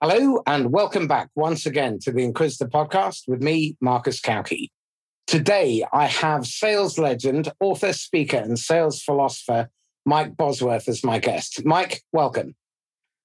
[0.00, 4.68] Hello, and welcome back once again to the Inquisitor podcast with me, Marcus Cauchi.
[5.26, 9.70] Today, I have sales legend, author, speaker, and sales philosopher
[10.06, 11.64] Mike Bosworth as my guest.
[11.64, 12.54] Mike, welcome.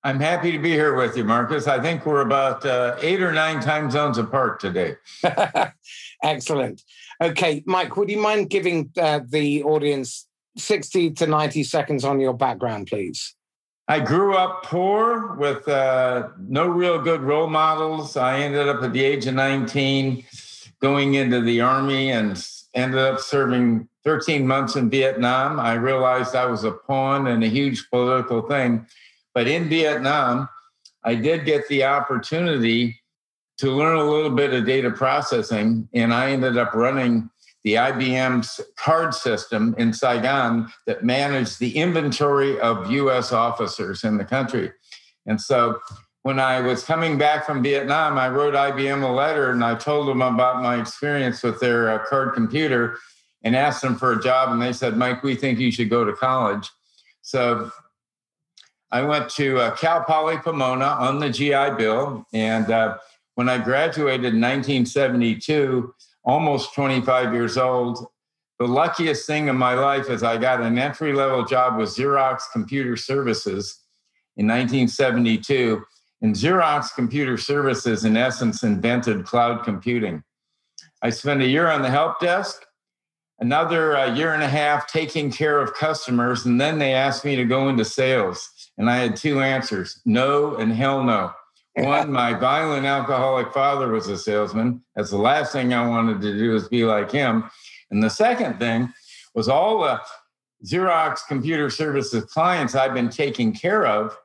[0.03, 1.67] I'm happy to be here with you, Marcus.
[1.67, 4.95] I think we're about uh, eight or nine time zones apart today.
[6.23, 6.81] Excellent.
[7.21, 10.27] Okay, Mike, would you mind giving uh, the audience
[10.57, 13.35] 60 to 90 seconds on your background, please?
[13.87, 18.15] I grew up poor with uh, no real good role models.
[18.15, 20.23] I ended up at the age of 19
[20.79, 22.41] going into the army and
[22.73, 25.59] ended up serving 13 months in Vietnam.
[25.59, 28.85] I realized I was a pawn in a huge political thing.
[29.33, 30.47] But in Vietnam,
[31.03, 33.01] I did get the opportunity
[33.57, 37.29] to learn a little bit of data processing, and I ended up running
[37.63, 44.25] the IBM's card system in Saigon that managed the inventory of US officers in the
[44.25, 44.71] country.
[45.25, 45.79] And so
[46.23, 50.07] when I was coming back from Vietnam, I wrote IBM a letter and I told
[50.07, 52.97] them about my experience with their uh, card computer
[53.43, 54.49] and asked them for a job.
[54.49, 56.69] And they said, Mike, we think you should go to college.
[57.21, 57.71] So
[58.91, 62.25] I went to uh, Cal Poly Pomona on the GI Bill.
[62.33, 62.97] And uh,
[63.35, 65.93] when I graduated in 1972,
[66.23, 68.07] almost 25 years old.
[68.59, 72.43] The luckiest thing in my life is I got an entry level job with Xerox
[72.51, 73.79] Computer Services
[74.37, 75.83] in 1972.
[76.21, 80.23] And Xerox Computer Services, in essence, invented cloud computing.
[81.01, 82.65] I spent a year on the help desk,
[83.39, 87.35] another uh, year and a half taking care of customers, and then they asked me
[87.35, 88.49] to go into sales.
[88.77, 91.33] And I had two answers no and hell no.
[91.75, 94.81] One, my violent alcoholic father was a salesman.
[94.95, 97.49] That's the last thing I wanted to do was be like him.
[97.89, 98.93] And the second thing
[99.33, 99.99] was all the
[100.65, 104.15] Xerox Computer Services clients I've been taking care of.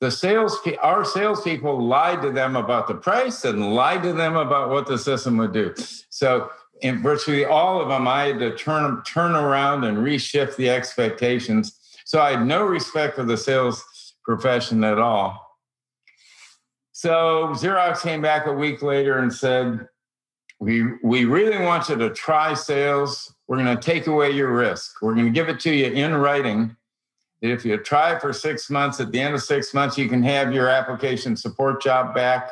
[0.00, 4.68] The sales, our salespeople lied to them about the price and lied to them about
[4.68, 5.72] what the system would do.
[6.10, 6.50] So,
[6.82, 11.78] in virtually all of them, I had to turn turn around and reshift the expectations.
[12.04, 15.45] So I had no respect for the sales profession at all.
[16.96, 19.86] So Xerox came back a week later and said,
[20.60, 23.34] we, we really want you to try sales.
[23.46, 25.02] We're going to take away your risk.
[25.02, 26.74] We're going to give it to you in writing
[27.42, 30.22] that if you try for six months, at the end of six months, you can
[30.22, 32.50] have your application support job back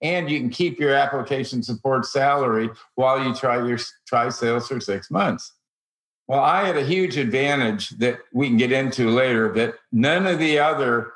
[0.00, 4.80] and you can keep your application support salary while you try your try sales for
[4.80, 5.52] six months.
[6.26, 10.38] Well, I had a huge advantage that we can get into later that none of
[10.38, 11.12] the other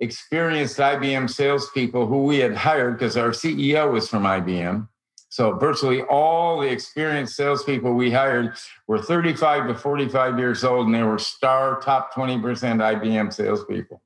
[0.00, 4.88] experienced IBM salespeople who we had hired because our CEO was from IBM.
[5.28, 8.54] So virtually all the experienced salespeople we hired
[8.88, 14.02] were 35 to 45 years old, and they were star top 20% IBM salespeople.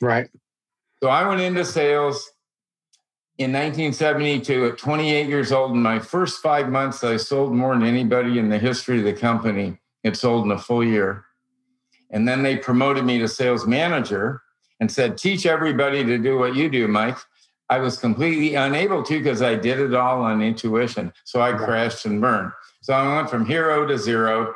[0.00, 0.30] Right.
[1.02, 2.30] So I went into sales
[3.38, 5.72] in 1972 at 28 years old.
[5.72, 9.14] In my first five months, I sold more than anybody in the history of the
[9.14, 11.24] company had sold in a full year.
[12.10, 14.42] And then they promoted me to sales manager
[14.80, 17.18] and said, teach everybody to do what you do, Mike.
[17.68, 21.12] I was completely unable to because I did it all on intuition.
[21.24, 22.50] So I crashed and burned.
[22.82, 24.54] So I went from hero to zero.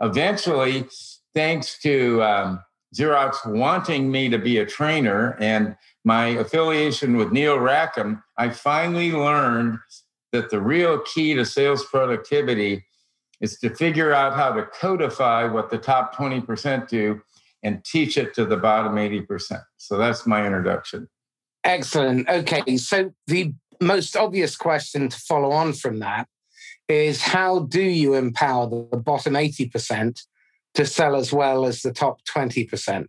[0.00, 0.86] Eventually,
[1.32, 2.60] thanks to um,
[2.94, 9.12] Xerox wanting me to be a trainer and my affiliation with Neil Rackham, I finally
[9.12, 9.78] learned
[10.32, 12.84] that the real key to sales productivity
[13.40, 17.20] is to figure out how to codify what the top 20% do
[17.62, 19.62] and teach it to the bottom 80%.
[19.76, 21.08] So that's my introduction.
[21.64, 22.28] Excellent.
[22.28, 22.76] Okay.
[22.76, 26.28] So the most obvious question to follow on from that
[26.88, 30.22] is how do you empower the bottom 80%
[30.74, 33.06] to sell as well as the top 20%?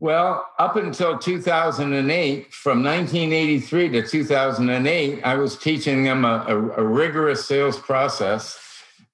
[0.00, 6.86] Well, up until 2008, from 1983 to 2008, I was teaching them a, a, a
[6.86, 8.56] rigorous sales process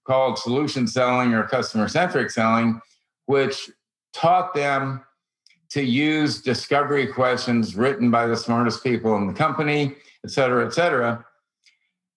[0.07, 2.81] called solution selling or customer centric selling,
[3.25, 3.71] which
[4.15, 5.03] taught them
[5.71, 9.95] to use discovery questions written by the smartest people in the company,
[10.25, 11.25] et cetera, et cetera.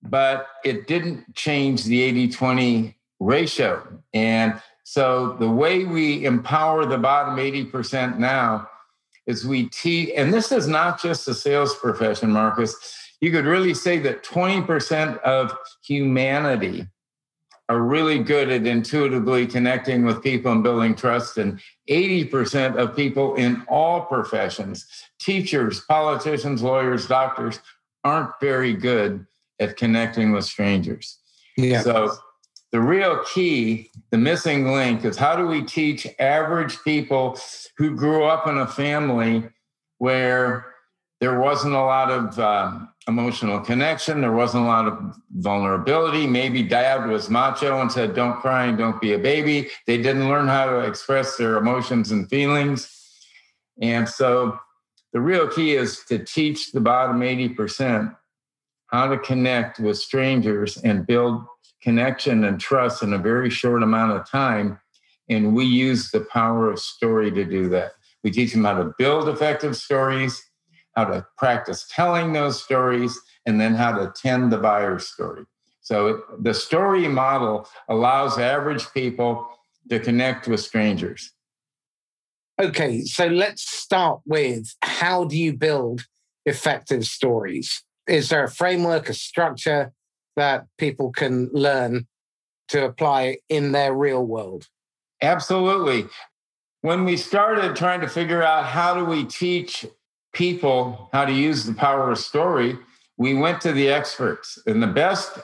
[0.03, 4.01] But it didn't change the 80 20 ratio.
[4.13, 8.69] And so the way we empower the bottom 80% now
[9.25, 12.75] is we teach, and this is not just the sales profession, Marcus.
[13.19, 15.51] You could really say that 20% of
[15.83, 16.87] humanity
[17.69, 21.37] are really good at intuitively connecting with people and building trust.
[21.37, 21.59] And
[21.89, 24.87] 80% of people in all professions,
[25.19, 27.59] teachers, politicians, lawyers, doctors,
[28.03, 29.25] aren't very good
[29.59, 31.17] at connecting with strangers.
[31.57, 31.81] Yeah.
[31.81, 32.13] So
[32.71, 37.37] the real key, the missing link is how do we teach average people
[37.77, 39.49] who grew up in a family
[39.97, 40.76] where
[41.19, 44.21] there wasn't a lot of um, emotional connection.
[44.21, 46.27] There wasn't a lot of vulnerability.
[46.27, 49.69] Maybe dad was macho and said, Don't cry and don't be a baby.
[49.87, 52.93] They didn't learn how to express their emotions and feelings.
[53.81, 54.59] And so
[55.13, 58.15] the real key is to teach the bottom 80%
[58.87, 61.43] how to connect with strangers and build
[61.81, 64.79] connection and trust in a very short amount of time.
[65.29, 67.91] And we use the power of story to do that.
[68.23, 70.41] We teach them how to build effective stories,
[70.97, 75.43] how to practice telling those stories, and then how to tend the buyer's story.
[75.81, 79.47] So the story model allows average people
[79.89, 81.31] to connect with strangers.
[82.59, 86.07] Okay, so let's start with how do you build
[86.47, 87.83] effective stories?
[88.07, 89.93] Is there a framework, a structure
[90.35, 92.07] that people can learn
[92.69, 94.67] to apply in their real world?
[95.21, 96.07] Absolutely.
[96.81, 99.85] When we started trying to figure out how do we teach
[100.33, 102.77] people how to use the power of story,
[103.17, 104.59] we went to the experts.
[104.67, 105.37] And the best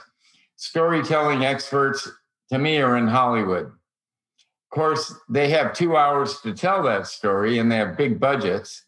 [0.56, 2.10] storytelling experts
[2.52, 3.66] to me are in Hollywood.
[3.66, 8.84] Of course, they have two hours to tell that story and they have big budgets.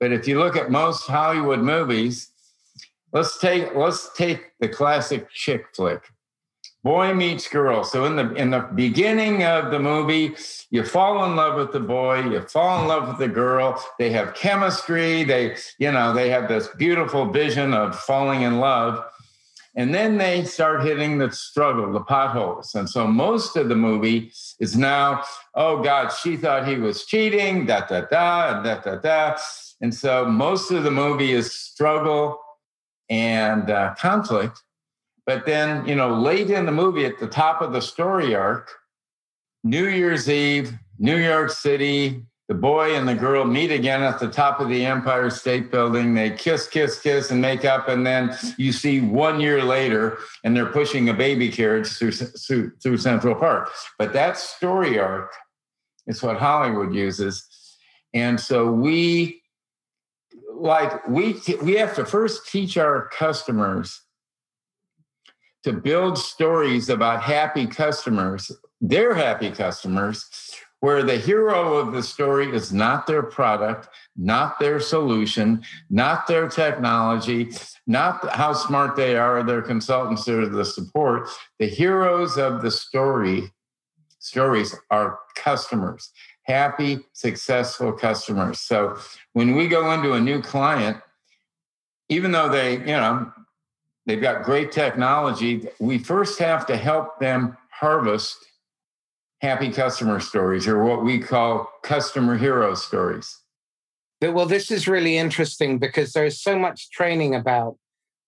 [0.00, 2.30] But if you look at most Hollywood movies,
[3.12, 6.02] let's take let's take the classic chick flick
[6.88, 7.84] boy meets girl.
[7.84, 10.34] So in the in the beginning of the movie
[10.70, 13.68] you fall in love with the boy you fall in love with the girl.
[13.98, 15.22] They have chemistry.
[15.22, 19.04] They you know they have this beautiful vision of falling in love.
[19.74, 22.74] And then they start hitting the struggle the potholes.
[22.74, 25.24] And so most of the movie is now
[25.54, 29.36] oh god she thought he was cheating da da da da da da.
[29.82, 32.40] And so most of the movie is struggle
[33.10, 34.62] and uh, conflict.
[35.28, 38.70] But then, you know, late in the movie, at the top of the story arc,
[39.62, 44.28] New Year's Eve, New York City, the boy and the girl meet again at the
[44.28, 46.14] top of the Empire State Building.
[46.14, 47.88] They kiss, kiss, kiss, and make up.
[47.88, 52.96] And then you see one year later, and they're pushing a baby carriage through, through,
[52.96, 53.70] Central Park.
[53.98, 55.30] But that story arc
[56.06, 57.46] is what Hollywood uses.
[58.14, 59.42] And so we
[60.54, 64.06] like we we have to first teach our customers
[65.64, 68.50] to build stories about happy customers,
[68.80, 74.78] their happy customers, where the hero of the story is not their product, not their
[74.78, 75.60] solution,
[75.90, 77.50] not their technology,
[77.88, 81.28] not how smart they are, their consultants or the support.
[81.58, 83.52] The heroes of the story
[84.20, 86.12] stories are customers
[86.48, 88.60] happy, successful customers.
[88.60, 88.96] So
[89.34, 90.96] when we go into a new client,
[92.08, 93.30] even though they, you know,
[94.08, 98.38] they've got great technology, we first have to help them harvest
[99.40, 103.38] happy customer stories or what we call customer hero stories.
[104.20, 107.76] Well, this is really interesting because there's so much training about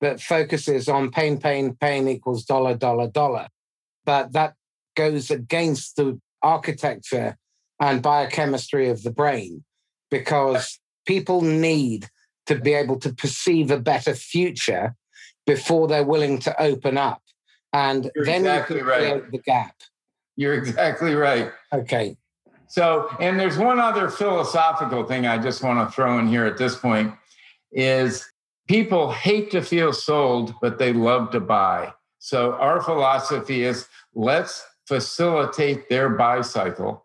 [0.00, 3.49] that focuses on pain, pain, pain equals dollar, dollar, dollar.
[4.05, 4.55] But that
[4.94, 7.37] goes against the architecture
[7.81, 9.65] and biochemistry of the brain
[10.11, 12.09] because people need
[12.47, 14.94] to be able to perceive a better future
[15.50, 17.20] before they're willing to open up.
[17.73, 19.32] And You're then exactly you can create right.
[19.32, 19.75] the gap.
[20.37, 21.50] You're exactly right.
[21.73, 22.17] Okay.
[22.69, 26.56] So, and there's one other philosophical thing I just want to throw in here at
[26.56, 27.12] this point
[27.73, 28.25] is
[28.69, 31.92] people hate to feel sold, but they love to buy.
[32.21, 37.04] So our philosophy is let's facilitate their buy cycle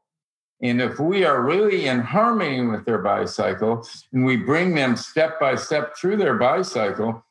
[0.61, 4.95] and if we are really in harmony with their buy cycle and we bring them
[4.95, 7.24] step by step through their buy cycle,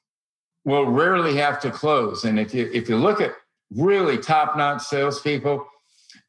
[0.65, 2.25] we'll rarely have to close.
[2.25, 3.33] And if you if you look at
[3.71, 5.67] really top-notch salespeople,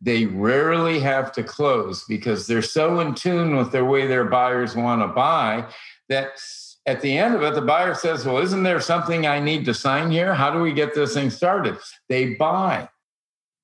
[0.01, 4.75] they rarely have to close because they're so in tune with the way their buyers
[4.75, 5.65] want to buy
[6.09, 6.37] that
[6.85, 9.73] at the end of it, the buyer says, Well, isn't there something I need to
[9.73, 10.33] sign here?
[10.33, 11.77] How do we get this thing started?
[12.09, 12.89] They buy.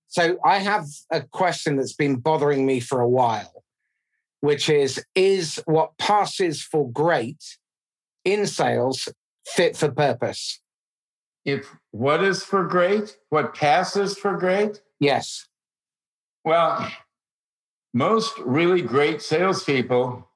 [0.07, 3.63] So I have a question that's been bothering me for a while,
[4.39, 7.57] which is Is what passes for great
[8.25, 9.07] in sales
[9.45, 10.60] fit for purpose?
[11.45, 14.81] If what is for great, what passes for great?
[14.99, 15.47] Yes.
[16.45, 16.91] Well,
[17.93, 20.27] most really great salespeople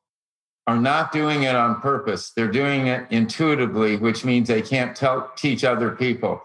[0.68, 2.32] are not doing it on purpose.
[2.36, 6.42] They're doing it intuitively, which means they can't tell, teach other people.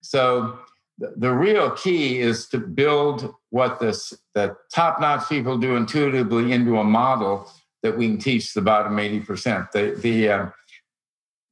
[0.00, 0.58] So
[0.98, 6.84] the real key is to build what this the top-notch people do intuitively into a
[6.84, 7.50] model
[7.82, 9.70] that we can teach the bottom 80%.
[9.72, 10.46] The the uh,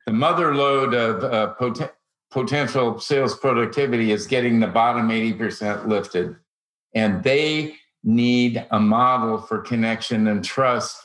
[0.07, 1.96] the mother lode of uh, pot-
[2.31, 6.37] potential sales productivity is getting the bottom 80% lifted.
[6.95, 10.97] And they need a model for connection and trust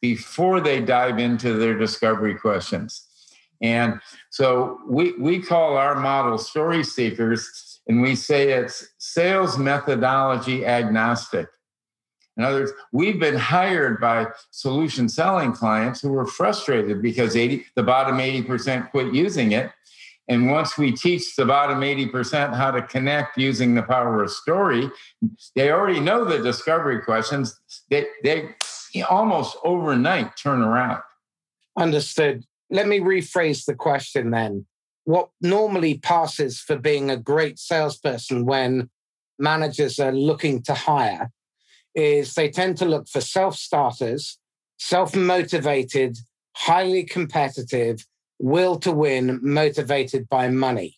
[0.00, 3.04] before they dive into their discovery questions.
[3.60, 10.64] And so we, we call our model story seekers, and we say it's sales methodology
[10.64, 11.48] agnostic.
[12.36, 17.66] In other words, we've been hired by solution selling clients who were frustrated because 80,
[17.74, 19.72] the bottom 80% quit using it.
[20.28, 24.90] And once we teach the bottom 80% how to connect using the power of story,
[25.56, 27.58] they already know the discovery questions.
[27.88, 28.54] They, they
[29.08, 31.02] almost overnight turn around.
[31.76, 32.44] Understood.
[32.70, 34.66] Let me rephrase the question then.
[35.04, 38.90] What normally passes for being a great salesperson when
[39.38, 41.30] managers are looking to hire
[41.94, 44.38] is they tend to look for self starters,
[44.78, 46.18] self motivated,
[46.54, 48.04] highly competitive,
[48.38, 50.96] will to win, motivated by money.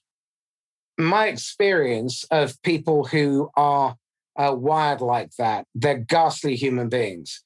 [0.98, 3.96] My experience of people who are
[4.38, 7.42] uh, wired like that, they're ghastly human beings.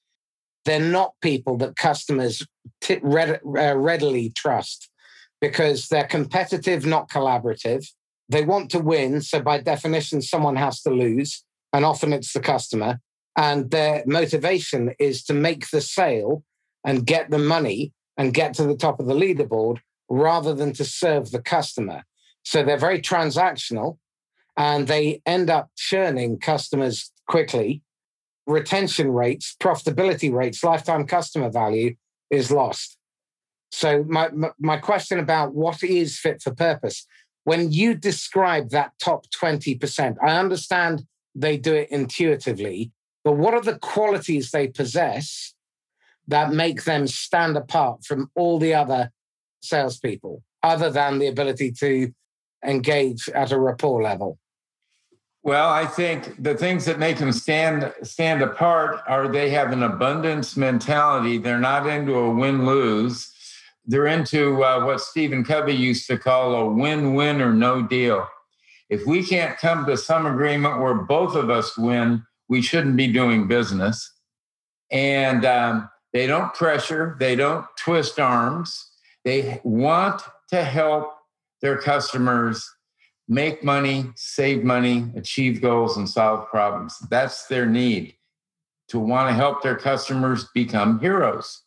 [0.65, 2.45] They're not people that customers
[2.81, 4.91] t- red- uh, readily trust
[5.41, 7.87] because they're competitive, not collaborative.
[8.29, 9.21] They want to win.
[9.21, 11.45] So, by definition, someone has to lose.
[11.73, 13.01] And often it's the customer
[13.37, 16.45] and their motivation is to make the sale
[16.85, 20.85] and get the money and get to the top of the leaderboard rather than to
[20.85, 22.05] serve the customer.
[22.43, 23.99] So they're very transactional
[24.57, 27.83] and they end up churning customers quickly.
[28.47, 31.95] Retention rates, profitability rates, lifetime customer value
[32.31, 32.99] is lost.
[33.73, 37.07] So my my question about what is fit for purpose
[37.45, 42.91] when you describe that top 20%, I understand they do it intuitively,
[43.23, 45.55] but what are the qualities they possess
[46.27, 49.11] that make them stand apart from all the other
[49.64, 52.12] salespeople, other than the ability to
[52.64, 54.38] engage at a rapport level?
[55.42, 59.83] Well, I think the things that make them stand stand apart are they have an
[59.83, 61.37] abundance mentality.
[61.37, 63.30] They're not into a win lose.
[63.85, 68.26] They're into uh, what Stephen Covey used to call a win win or no deal.
[68.88, 73.12] If we can't come to some agreement where both of us win, we shouldn't be
[73.12, 74.11] doing business.
[74.90, 78.92] And um, they don't pressure, they don't twist arms.
[79.25, 81.14] They want to help
[81.62, 82.71] their customers
[83.26, 86.99] make money, save money, achieve goals, and solve problems.
[87.11, 88.16] That's their need
[88.88, 91.62] to want to help their customers become heroes.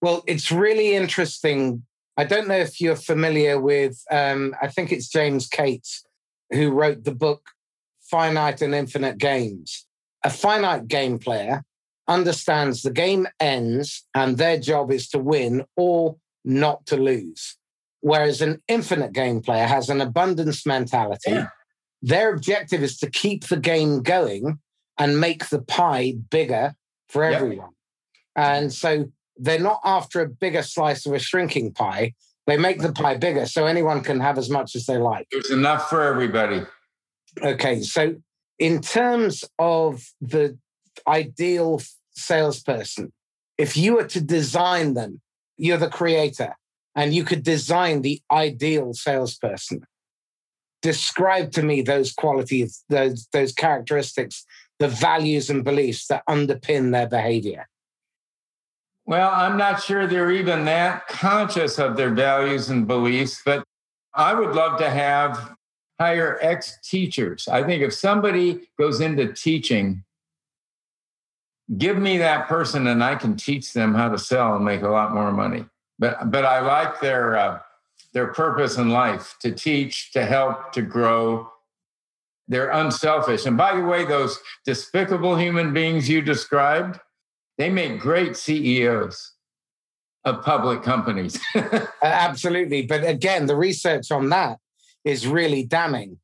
[0.00, 1.84] Well, it's really interesting.
[2.16, 6.04] I don't know if you're familiar with, um, I think it's James Cates
[6.50, 7.50] who wrote the book
[8.02, 9.86] finite and infinite games.
[10.22, 11.64] A finite game player
[12.06, 17.56] understands the game ends and their job is to win or not to lose.
[18.00, 21.30] Whereas an infinite game player has an abundance mentality.
[21.30, 21.46] Yeah.
[22.02, 24.58] Their objective is to keep the game going
[24.98, 26.74] and make the pie bigger
[27.08, 27.40] for yep.
[27.40, 27.70] everyone.
[28.36, 32.14] And so they're not after a bigger slice of a shrinking pie.
[32.46, 35.26] They make the pie bigger so anyone can have as much as they like.
[35.30, 36.62] There's enough for everybody.
[37.42, 38.16] Okay, so
[38.58, 40.58] in terms of the
[41.08, 41.80] ideal
[42.12, 43.12] salesperson,
[43.56, 45.20] if you were to design them,
[45.56, 46.56] you're the creator,
[46.94, 49.84] and you could design the ideal salesperson.
[50.82, 54.44] Describe to me those qualities, those, those characteristics,
[54.78, 57.66] the values and beliefs that underpin their behavior.
[59.06, 63.64] Well, I'm not sure they're even that conscious of their values and beliefs, but
[64.14, 65.54] I would love to have
[66.00, 67.46] hire ex teachers.
[67.48, 70.04] I think if somebody goes into teaching,
[71.78, 74.88] give me that person and I can teach them how to sell and make a
[74.88, 75.64] lot more money.
[75.98, 77.58] But but I like their uh,
[78.12, 81.50] their purpose in life to teach, to help, to grow.
[82.46, 83.46] They're unselfish.
[83.46, 87.00] And by the way, those despicable human beings you described,
[87.58, 89.32] they make great CEOs
[90.24, 91.38] of public companies.
[92.02, 92.82] Absolutely.
[92.82, 94.58] But again, the research on that
[95.04, 96.18] is really damning.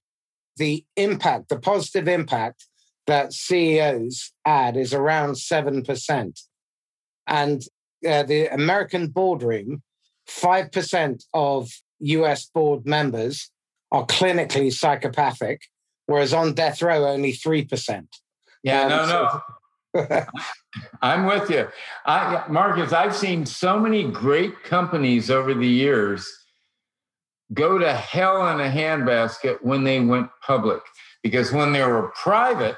[0.56, 2.66] The impact, the positive impact
[3.10, 6.40] that CEOs add is around 7%.
[7.26, 7.62] And
[8.06, 9.82] uh, the American boardroom,
[10.28, 13.50] 5% of US board members
[13.92, 15.62] are clinically psychopathic,
[16.06, 18.06] whereas on death row, only 3%.
[18.62, 19.40] Yeah, um, no,
[19.96, 20.26] no.
[21.02, 21.68] I'm with you.
[22.06, 26.28] I, Marcus, I've seen so many great companies over the years
[27.52, 30.80] go to hell in a handbasket when they went public.
[31.22, 32.76] Because when they were private,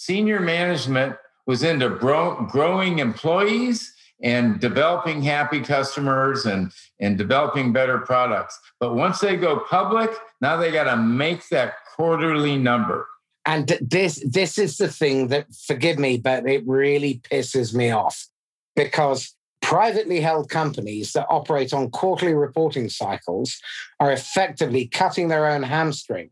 [0.00, 1.14] senior management
[1.46, 3.92] was into bro- growing employees
[4.22, 8.58] and developing happy customers and, and developing better products.
[8.78, 13.06] But once they go public, now they got to make that quarterly number.
[13.44, 18.28] And this this is the thing that forgive me, but it really pisses me off
[18.76, 23.58] because privately held companies that operate on quarterly reporting cycles
[23.98, 26.30] are effectively cutting their own hamstring.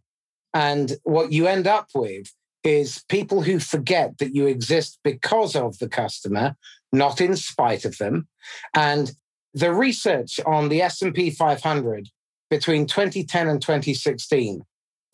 [0.55, 2.31] And what you end up with
[2.69, 6.55] is people who forget that you exist because of the customer,
[6.93, 8.29] not in spite of them.
[8.75, 9.11] And
[9.55, 12.09] the research on the S&P 500
[12.51, 14.61] between 2010 and 2016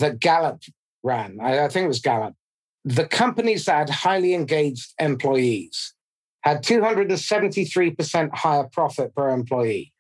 [0.01, 0.63] that Gallup
[1.05, 2.35] ran, I, think it was Gallup,
[2.85, 5.95] the companies that had highly engaged employees
[6.43, 9.93] had 273% higher profit per employee,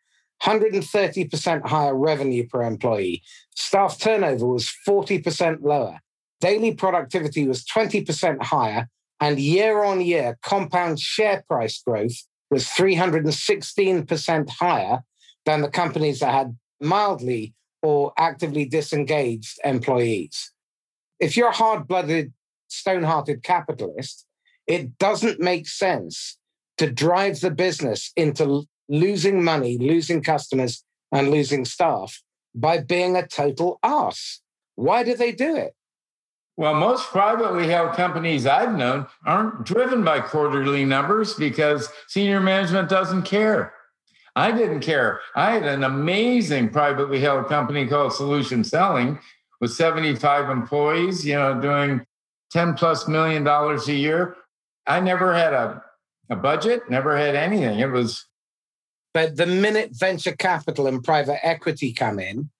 [0.42, 3.22] 130% higher revenue per employee.
[3.54, 6.00] Staff turnover was 40% lower.
[6.40, 8.88] Daily productivity was 20% higher.
[9.20, 12.16] And year on year, compound share price growth
[12.50, 15.02] was 316% higher
[15.46, 20.52] than the companies that had mildly or actively disengaged employees.
[21.20, 22.32] If you're a hard blooded,
[22.68, 24.26] stone hearted capitalist,
[24.66, 26.38] it doesn't make sense
[26.78, 32.22] to drive the business into losing money, losing customers, and losing staff
[32.54, 34.40] by being a total ass.
[34.74, 35.74] Why do they do it?
[36.56, 42.88] Well, most privately held companies I've known aren't driven by quarterly numbers because senior management
[42.88, 43.74] doesn't care.
[44.36, 45.20] I didn't care.
[45.34, 49.18] I had an amazing privately held company called Solution Selling
[49.60, 52.04] with 75 employees, you know, doing
[52.50, 54.36] 10 plus million dollars a year.
[54.86, 55.82] I never had a,
[56.30, 57.78] a budget, never had anything.
[57.78, 58.26] It was.
[59.12, 62.50] But the minute venture capital and private equity come in,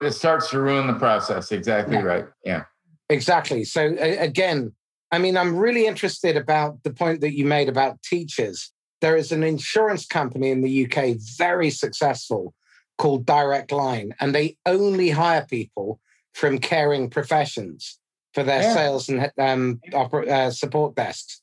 [0.00, 1.52] it starts to ruin the process.
[1.52, 2.02] Exactly yeah.
[2.02, 2.24] right.
[2.44, 2.64] Yeah.
[3.12, 3.64] Exactly.
[3.64, 4.72] So again,
[5.10, 8.72] I mean, I'm really interested about the point that you made about teachers.
[9.02, 12.54] There is an insurance company in the UK, very successful,
[12.96, 16.00] called Direct Line, and they only hire people
[16.32, 17.98] from caring professions
[18.32, 18.74] for their yeah.
[18.74, 21.40] sales and um, uh, support desks.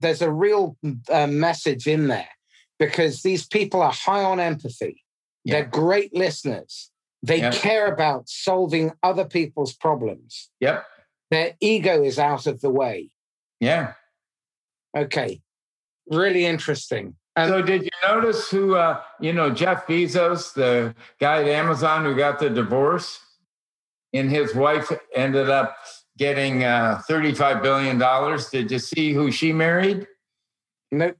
[0.00, 0.76] There's a real
[1.10, 2.28] uh, message in there
[2.78, 5.02] because these people are high on empathy.
[5.44, 5.54] Yeah.
[5.54, 6.92] They're great listeners.
[7.22, 7.50] They yeah.
[7.50, 10.50] care about solving other people's problems.
[10.60, 10.84] Yep.
[11.30, 13.10] Their ego is out of the way.
[13.60, 13.94] Yeah.
[14.96, 15.42] Okay.
[16.10, 17.14] Really interesting.
[17.36, 22.04] And so, did you notice who, uh, you know, Jeff Bezos, the guy at Amazon
[22.04, 23.20] who got the divorce,
[24.12, 25.76] and his wife ended up
[26.16, 27.98] getting uh, $35 billion?
[28.50, 30.06] Did you see who she married?
[30.90, 31.16] Nope.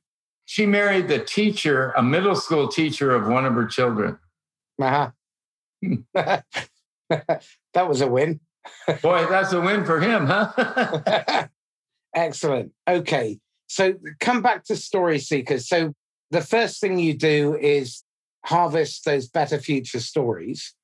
[0.46, 4.18] She married the teacher, a middle school teacher of one of her children.
[4.80, 5.10] Uh
[5.84, 6.00] huh.
[7.10, 8.40] that was a win.
[9.02, 11.48] Boy, that's a win for him, huh?
[12.14, 12.72] Excellent.
[12.88, 13.38] Okay.
[13.66, 15.68] So come back to story seekers.
[15.68, 15.92] So
[16.30, 18.02] the first thing you do is
[18.44, 20.74] harvest those better future stories.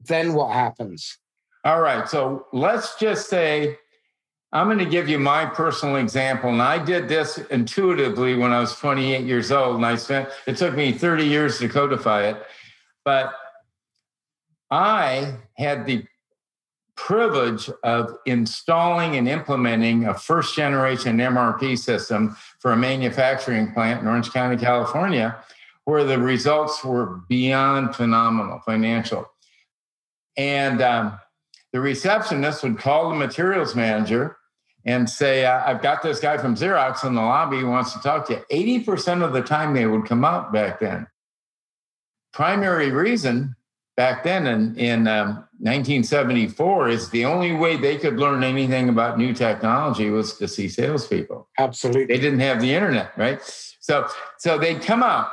[0.00, 1.18] Then what happens?
[1.64, 2.08] All right.
[2.08, 3.76] So let's just say
[4.52, 6.50] I'm going to give you my personal example.
[6.50, 9.76] And I did this intuitively when I was 28 years old.
[9.76, 12.42] And I spent, it took me 30 years to codify it.
[13.04, 13.34] But
[14.70, 16.04] I had the
[16.96, 24.08] privilege of installing and implementing a first generation MRP system for a manufacturing plant in
[24.08, 25.36] Orange County, California,
[25.84, 29.30] where the results were beyond phenomenal financial.
[30.36, 31.18] And um,
[31.72, 34.36] the receptionist would call the materials manager
[34.84, 38.26] and say, I've got this guy from Xerox in the lobby who wants to talk
[38.28, 38.80] to you.
[38.84, 41.08] 80% of the time they would come out back then.
[42.32, 43.55] Primary reason
[43.96, 49.18] back then in, in um, 1974 is the only way they could learn anything about
[49.18, 51.48] new technology was to see salespeople.
[51.58, 52.14] Absolutely.
[52.14, 53.40] They didn't have the internet, right?
[53.80, 54.06] So,
[54.38, 55.30] so they'd come out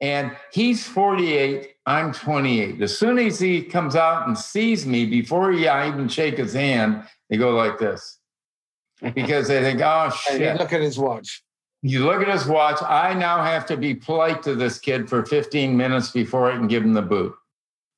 [0.00, 2.80] and he's 48, I'm 28.
[2.80, 6.52] As soon as he comes out and sees me, before he, I even shake his
[6.52, 8.18] hand, they go like this
[9.14, 10.56] because they think, oh, shit.
[10.56, 11.42] look at his watch.
[11.82, 12.80] You look at his watch.
[12.82, 16.68] I now have to be polite to this kid for 15 minutes before I can
[16.68, 17.34] give him the boot.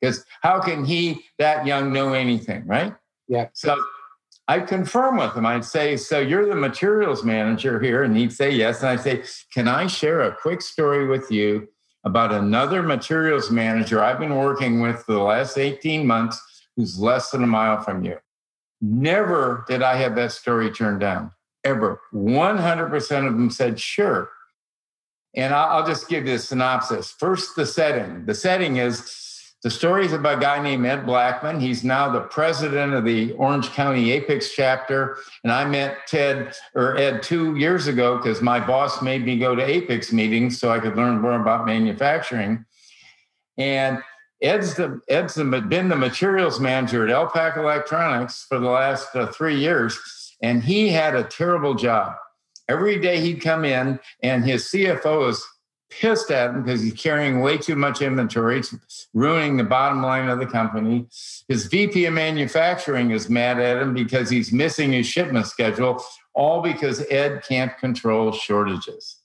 [0.00, 2.94] Because how can he, that young, know anything, right?
[3.28, 3.48] Yeah.
[3.52, 3.80] So
[4.48, 5.46] I'd confirm with him.
[5.46, 8.02] I'd say, So you're the materials manager here?
[8.02, 8.80] And he'd say, Yes.
[8.80, 9.22] And I'd say,
[9.54, 11.68] Can I share a quick story with you
[12.04, 16.40] about another materials manager I've been working with for the last 18 months
[16.76, 18.18] who's less than a mile from you?
[18.80, 21.30] Never did I have that story turned down,
[21.62, 22.00] ever.
[22.12, 24.30] 100% of them said, Sure.
[25.36, 27.12] And I'll just give you a synopsis.
[27.12, 28.26] First, the setting.
[28.26, 28.98] The setting is
[29.62, 31.60] the story is about a guy named Ed Blackman.
[31.60, 35.18] He's now the president of the Orange County APICS chapter.
[35.44, 39.54] And I met Ted or Ed two years ago because my boss made me go
[39.54, 42.64] to APICS meetings so I could learn more about manufacturing.
[43.58, 43.98] And
[44.42, 49.26] Ed's, the, Ed's the, been the materials manager at Elpac Electronics for the last uh,
[49.26, 49.98] three years.
[50.42, 52.14] And he had a terrible job.
[52.66, 55.44] Every day he'd come in, and his CFO is
[55.90, 58.62] pissed at him because he's carrying way too much inventory.
[59.12, 61.06] Ruining the bottom line of the company.
[61.48, 66.02] His VP of manufacturing is mad at him because he's missing his shipment schedule,
[66.34, 69.16] all because Ed can't control shortages.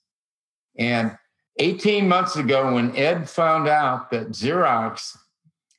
[0.78, 1.16] And
[1.58, 5.16] 18 months ago, when Ed found out that Xerox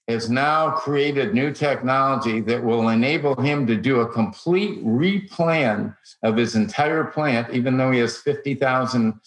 [0.07, 6.37] has now created new technology that will enable him to do a complete replan of
[6.37, 9.19] his entire plant, even though he has 50,000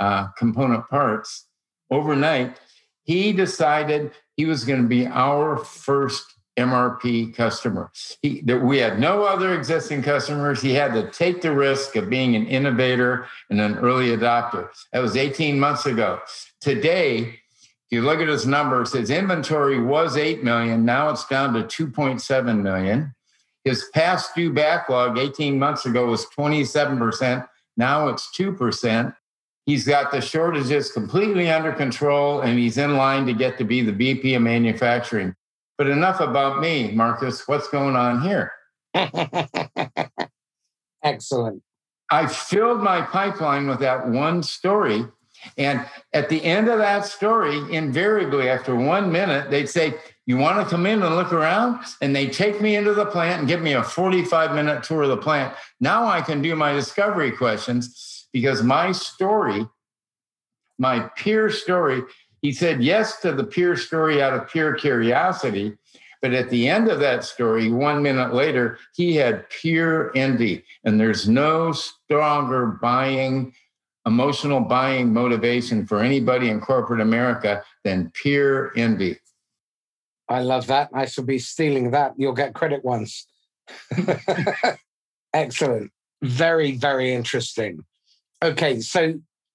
[0.00, 1.46] uh, component parts
[1.90, 2.60] overnight,
[3.04, 7.90] he decided he was going to be our first MRP customer.
[8.20, 10.60] He, that we had no other existing customers.
[10.60, 14.68] He had to take the risk of being an innovator and an early adopter.
[14.92, 16.20] That was 18 months ago.
[16.60, 20.84] Today, if you look at his numbers, his inventory was 8 million.
[20.84, 23.14] Now it's down to 2.7 million.
[23.64, 27.48] His past due backlog 18 months ago was 27%.
[27.76, 29.14] Now it's 2%.
[29.68, 33.82] He's got the shortages completely under control and he's in line to get to be
[33.82, 35.34] the VP of manufacturing.
[35.76, 37.46] But enough about me, Marcus.
[37.46, 38.52] What's going on here?
[41.04, 41.62] Excellent.
[42.10, 45.04] I filled my pipeline with that one story.
[45.58, 50.64] And at the end of that story, invariably after one minute, they'd say, You want
[50.66, 51.84] to come in and look around?
[52.00, 55.10] And they take me into the plant and give me a 45 minute tour of
[55.10, 55.54] the plant.
[55.78, 59.66] Now I can do my discovery questions because my story,
[60.78, 62.02] my peer story,
[62.42, 65.76] he said yes to the peer story out of pure curiosity.
[66.22, 70.64] But at the end of that story, one minute later, he had pure envy.
[70.84, 73.54] And there's no stronger buying,
[74.04, 79.18] emotional buying motivation for anybody in corporate America than pure envy.
[80.28, 80.90] I love that.
[80.92, 82.14] I shall be stealing that.
[82.16, 83.26] You'll get credit once.
[85.32, 85.92] Excellent.
[86.22, 87.84] Very, very interesting
[88.42, 89.14] okay, so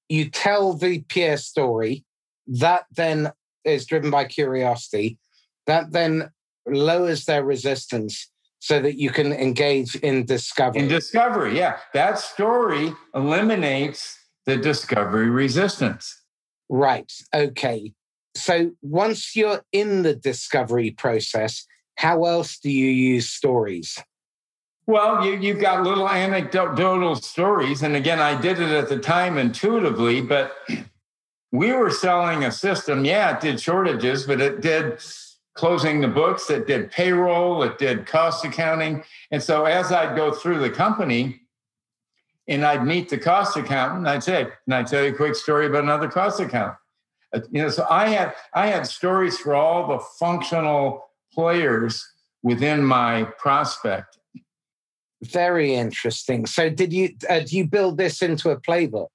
[0.10, 2.06] you tell the peer story,
[2.48, 3.32] that then
[3.63, 5.17] is driven by curiosity,
[5.65, 6.30] that then
[6.65, 10.82] lowers their resistance so that you can engage in discovery.
[10.82, 11.78] In discovery, yeah.
[11.93, 16.22] That story eliminates the discovery resistance.
[16.69, 17.12] Right.
[17.34, 17.93] Okay.
[18.36, 21.65] So once you're in the discovery process,
[21.98, 24.02] how else do you use stories?
[24.86, 27.84] Well, you, you've got little anecdotal stories.
[27.84, 30.56] And again, I did it at the time intuitively, but
[31.52, 33.06] we were selling a system.
[33.06, 35.00] Yeah, it did shortages, but it did
[35.54, 39.04] closing the books, it did payroll, it did cost accounting.
[39.32, 41.41] And so as I'd go through the company
[42.48, 45.67] and I'd meet the cost accountant, I'd say, and I'd tell you a quick story
[45.67, 46.76] about another cost account?
[47.34, 52.06] Uh, you know, so I had I had stories for all the functional players
[52.41, 54.17] within my prospect
[55.24, 56.46] very interesting.
[56.46, 59.10] So, did you uh, do you build this into a playbook?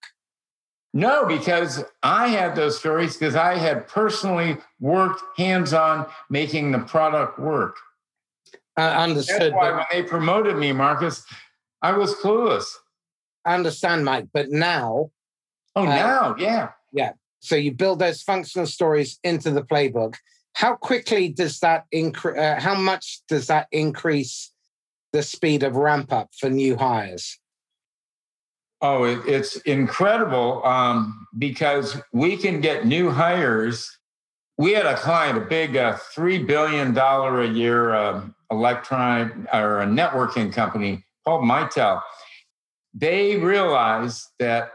[0.94, 6.78] No, because I had those stories because I had personally worked hands on making the
[6.78, 7.76] product work.
[8.76, 9.40] Uh, understood.
[9.40, 11.24] That's why when they promoted me, Marcus,
[11.82, 12.64] I was clueless.
[13.44, 14.28] I understand, Mike.
[14.32, 15.10] But now,
[15.76, 17.12] oh, uh, now, yeah, yeah.
[17.40, 20.16] So you build those functional stories into the playbook.
[20.54, 22.38] How quickly does that increase?
[22.38, 24.52] Uh, how much does that increase
[25.12, 27.38] the speed of ramp up for new hires?
[28.80, 33.90] Oh, it, it's incredible um, because we can get new hires.
[34.56, 39.86] We had a client, a big uh, $3 billion a year um, electronic or a
[39.86, 42.00] networking company called Mitel.
[42.94, 44.70] They realized that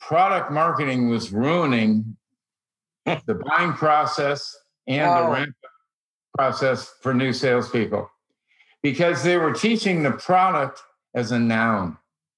[0.00, 2.16] product marketing was ruining
[3.06, 4.56] the buying process
[4.88, 5.24] and oh.
[5.24, 5.54] the ramp
[6.36, 8.10] process for new salespeople
[8.82, 10.82] because they were teaching the product
[11.14, 11.96] as a noun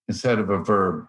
[0.08, 1.06] instead of a verb.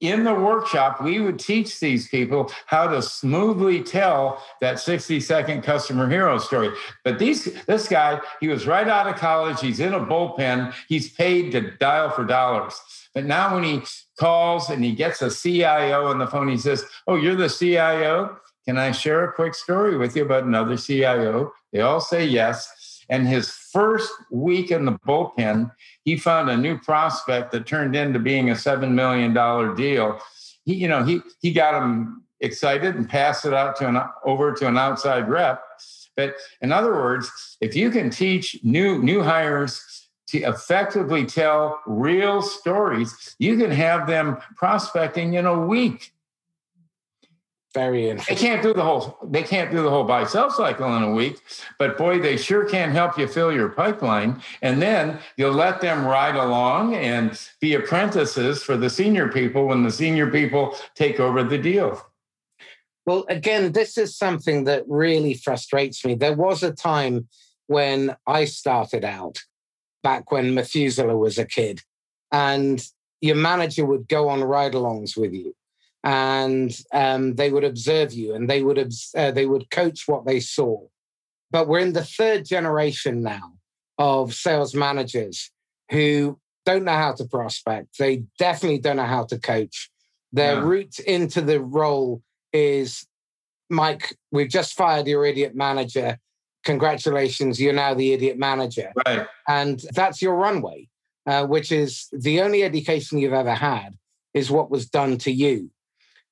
[0.00, 5.62] In the workshop, we would teach these people how to smoothly tell that 60 second
[5.62, 6.70] customer hero story.
[7.04, 9.60] But these, this guy, he was right out of college.
[9.60, 10.72] He's in a bullpen.
[10.88, 12.80] He's paid to dial for dollars.
[13.14, 13.82] But now when he
[14.18, 18.38] calls and he gets a CIO on the phone, he says, Oh, you're the CIO?
[18.66, 21.52] Can I share a quick story with you about another CIO?
[21.72, 22.72] They all say yes.
[23.10, 25.72] And his first week in the bullpen,
[26.04, 29.34] he found a new prospect that turned into being a $7 million
[29.74, 30.20] deal.
[30.64, 34.52] He, you know, he, he got him excited and passed it out to an, over
[34.52, 35.62] to an outside rep.
[36.16, 42.40] But in other words, if you can teach new, new hires to effectively tell real
[42.40, 46.12] stories, you can have them prospecting in a week.
[47.72, 48.34] Very interesting.
[48.34, 51.12] They can't do the whole they can't do the whole buy sell cycle in a
[51.12, 51.40] week,
[51.78, 54.42] but boy, they sure can help you fill your pipeline.
[54.60, 59.84] And then you'll let them ride along and be apprentices for the senior people when
[59.84, 62.04] the senior people take over the deal.
[63.06, 66.14] Well, again, this is something that really frustrates me.
[66.14, 67.28] There was a time
[67.68, 69.38] when I started out,
[70.02, 71.82] back when Methuselah was a kid,
[72.32, 72.84] and
[73.20, 75.54] your manager would go on ride alongs with you
[76.02, 78.78] and um, they would observe you and they would
[79.16, 80.80] uh, they would coach what they saw.
[81.50, 83.52] But we're in the third generation now
[83.98, 85.50] of sales managers
[85.90, 87.98] who don't know how to prospect.
[87.98, 89.90] They definitely don't know how to coach.
[90.32, 90.62] Their yeah.
[90.62, 93.06] route into the role is
[93.68, 96.18] Mike, we've just fired your idiot manager.
[96.64, 98.92] Congratulations, you're now the idiot manager.
[99.06, 99.26] Right.
[99.48, 100.88] And that's your runway,
[101.26, 103.96] uh, which is the only education you've ever had
[104.34, 105.70] is what was done to you.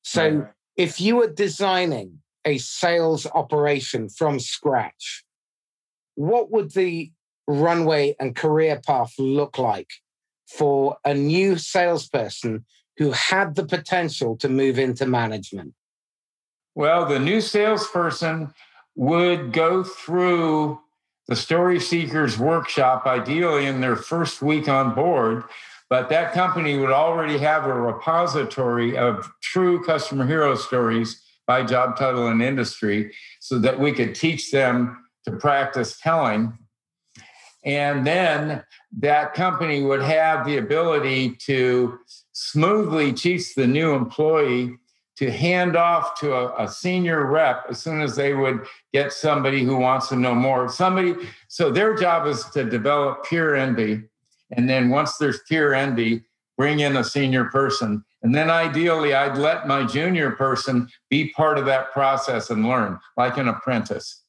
[0.08, 0.48] So right.
[0.74, 5.22] if you were designing a sales operation from scratch,
[6.14, 7.12] what would the
[7.46, 9.90] runway and career path look like
[10.46, 12.64] for a new salesperson
[12.96, 15.74] who had the potential to move into management?
[16.74, 18.54] Well, the new salesperson
[18.96, 20.80] would go through
[21.26, 25.44] the Story Seekers workshop, ideally in their first week on board.
[25.90, 31.96] But that company would already have a repository of true customer hero stories by job
[31.96, 36.58] title and industry so that we could teach them to practice telling.
[37.64, 38.62] And then
[38.98, 41.98] that company would have the ability to
[42.32, 44.76] smoothly teach the new employee
[45.16, 49.64] to hand off to a, a, senior rep as soon as they would get somebody
[49.64, 50.68] who wants to know more.
[50.68, 51.16] Somebody,
[51.48, 54.04] so their job is to develop peer envy.
[54.50, 56.24] And then once there's peer envy,
[56.56, 58.04] bring in a senior person.
[58.22, 62.98] And then ideally, I'd let my junior person be part of that process and learn
[63.16, 64.22] like an apprentice.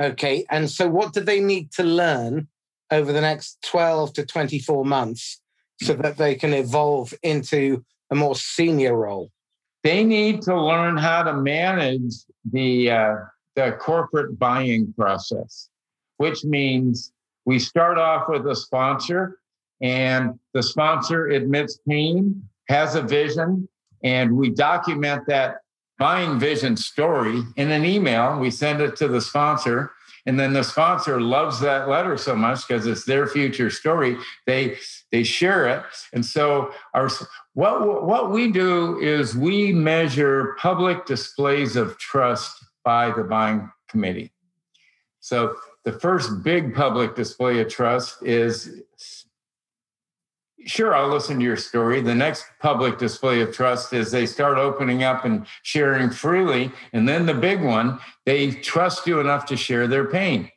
[0.00, 0.44] Okay.
[0.50, 2.48] And so, what do they need to learn
[2.90, 5.40] over the next 12 to 24 months
[5.80, 9.30] so that they can evolve into a more senior role?
[9.84, 12.14] They need to learn how to manage
[12.50, 13.14] the, uh,
[13.54, 15.68] the corporate buying process,
[16.16, 17.12] which means
[17.50, 19.40] we start off with a sponsor,
[19.82, 23.68] and the sponsor admits pain, has a vision,
[24.04, 25.56] and we document that
[25.98, 28.38] buying vision story in an email.
[28.38, 29.90] We send it to the sponsor.
[30.26, 34.16] And then the sponsor loves that letter so much because it's their future story.
[34.46, 34.78] They
[35.10, 35.82] they share it.
[36.12, 37.10] And so our
[37.54, 44.30] what what we do is we measure public displays of trust by the buying committee.
[45.18, 48.82] So the first big public display of trust is
[50.66, 52.00] sure, I'll listen to your story.
[52.00, 56.70] The next public display of trust is they start opening up and sharing freely.
[56.92, 60.50] And then the big one, they trust you enough to share their pain.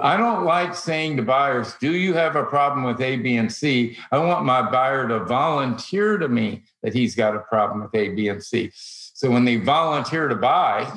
[0.00, 3.52] I don't like saying to buyers, Do you have a problem with A, B, and
[3.52, 3.98] C?
[4.12, 8.10] I want my buyer to volunteer to me that he's got a problem with A,
[8.10, 8.70] B, and C.
[8.74, 10.88] So when they volunteer to buy,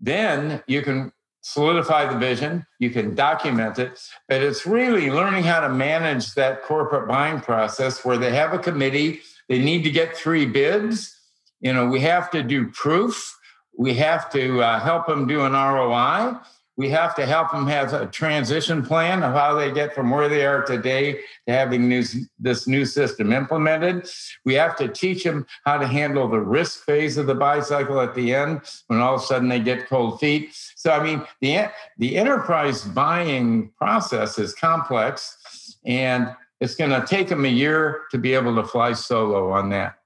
[0.00, 1.12] then you can
[1.44, 6.62] solidify the vision, you can document it, but it's really learning how to manage that
[6.62, 11.14] corporate buying process where they have a committee, they need to get three bids.
[11.60, 13.38] You know, we have to do proof,
[13.76, 16.38] we have to uh, help them do an ROI.
[16.76, 20.28] We have to help them have a transition plan of how they get from where
[20.28, 22.02] they are today to having new,
[22.38, 24.08] this new system implemented.
[24.44, 28.00] We have to teach them how to handle the risk phase of the buy cycle
[28.00, 30.50] at the end when all of a sudden they get cold feet.
[30.74, 37.28] So, I mean, the, the enterprise buying process is complex and it's going to take
[37.28, 39.96] them a year to be able to fly solo on that.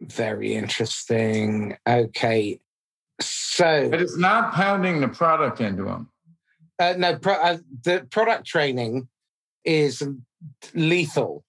[0.00, 1.76] Very interesting.
[1.86, 2.60] Okay.
[3.20, 6.08] So, but it's not pounding the product into them.
[6.78, 9.08] Uh, no, pro- uh, the product training
[9.64, 10.02] is
[10.74, 11.44] lethal,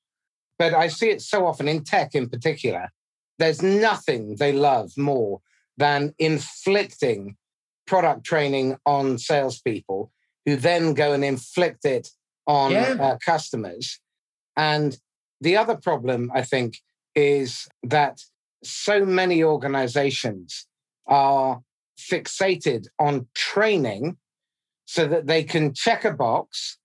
[0.59, 2.91] but I see it so often in tech, in particular.
[3.39, 5.41] There's nothing they love more
[5.77, 7.37] than inflicting
[7.87, 10.11] product training on salespeople,
[10.45, 12.09] who then go and inflict it
[12.45, 12.97] on yeah.
[12.99, 13.99] uh, customers.
[14.57, 14.97] And
[15.39, 16.77] the other problem, I think,
[17.15, 18.21] is that
[18.63, 20.67] so many organizations
[21.07, 21.61] are
[21.97, 24.17] fixated on training
[24.85, 26.77] so that they can check a box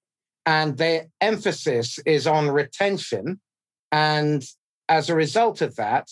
[0.44, 3.40] and their emphasis is on retention.
[3.90, 4.44] And
[4.88, 6.08] as a result of that,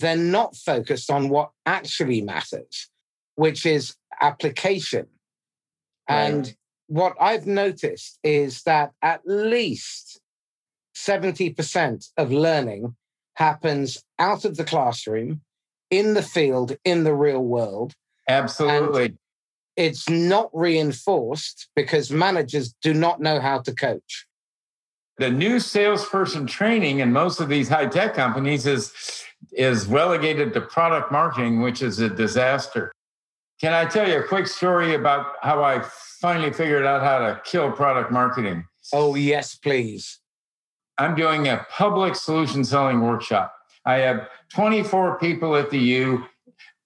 [0.00, 2.90] they're not focused on what actually matters,
[3.34, 5.06] which is application.
[6.08, 6.16] Right.
[6.16, 10.20] And what I've noticed is that at least
[10.96, 12.96] 70% of learning
[13.36, 15.42] happens out of the classroom
[15.98, 17.94] in the field, in the real world.
[18.28, 19.04] Absolutely.
[19.04, 19.18] And
[19.76, 24.26] it's not reinforced because managers do not know how to coach.
[25.18, 28.92] The new salesperson training in most of these high tech companies is,
[29.52, 32.92] is relegated to product marketing, which is a disaster.
[33.60, 35.84] Can I tell you a quick story about how I
[36.20, 38.64] finally figured out how to kill product marketing?
[38.92, 40.18] Oh, yes, please.
[40.98, 43.54] I'm doing a public solution selling workshop.
[43.84, 46.24] I have 24 people at the U,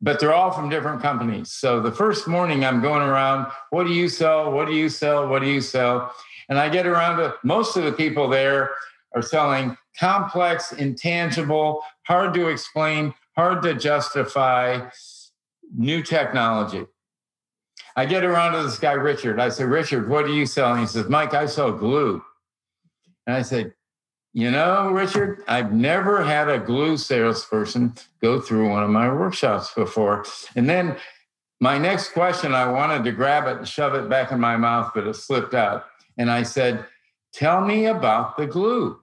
[0.00, 1.52] but they're all from different companies.
[1.52, 4.50] So the first morning I'm going around, what do you sell?
[4.50, 5.28] What do you sell?
[5.28, 6.14] What do you sell?
[6.48, 8.70] And I get around to most of the people there
[9.14, 14.88] are selling complex, intangible, hard to explain, hard to justify
[15.76, 16.86] new technology.
[17.96, 19.40] I get around to this guy, Richard.
[19.40, 20.74] I say, Richard, what do you sell?
[20.76, 22.22] He says, Mike, I sell glue.
[23.26, 23.74] And I said,
[24.38, 29.74] you know, Richard, I've never had a glue salesperson go through one of my workshops
[29.74, 30.24] before.
[30.54, 30.96] And then
[31.58, 34.92] my next question, I wanted to grab it and shove it back in my mouth,
[34.94, 35.86] but it slipped out.
[36.18, 36.86] And I said,
[37.32, 39.00] Tell me about the glue.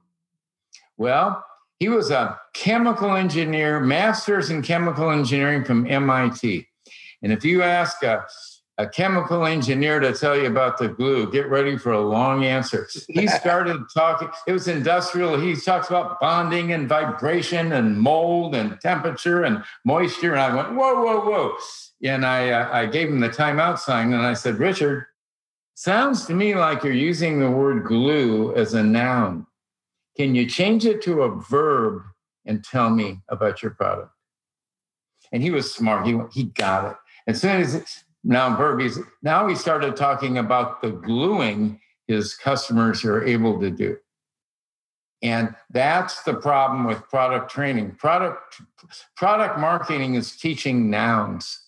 [0.96, 1.44] Well,
[1.80, 6.66] he was a chemical engineer, master's in chemical engineering from MIT.
[7.22, 8.26] And if you ask a
[8.78, 11.32] a chemical engineer to tell you about the glue.
[11.32, 12.88] Get ready for a long answer.
[13.08, 15.40] He started talking, it was industrial.
[15.40, 20.34] He talks about bonding and vibration and mold and temperature and moisture.
[20.34, 21.58] And I went, whoa, whoa, whoa.
[22.04, 25.06] And I, uh, I gave him the timeout sign and I said, Richard,
[25.76, 29.48] sounds to me like you're using the word glue as a noun.
[30.18, 32.04] Can you change it to a verb
[32.46, 34.12] and tell me about your product?
[35.32, 36.06] And he was smart.
[36.06, 36.98] He, he got it.
[37.28, 43.24] As soon as now Burby's now he started talking about the gluing his customers are
[43.24, 43.98] able to do.
[45.22, 47.92] And that's the problem with product training.
[47.92, 48.62] Product
[49.16, 51.62] product marketing is teaching nouns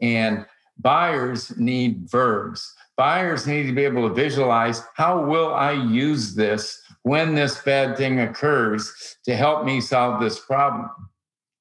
[0.00, 0.44] and
[0.78, 2.74] buyers need verbs.
[2.96, 7.96] Buyers need to be able to visualize how will I use this when this bad
[7.96, 10.90] thing occurs to help me solve this problem,